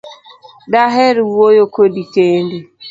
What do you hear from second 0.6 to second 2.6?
Daher wuoyo Kodi kendi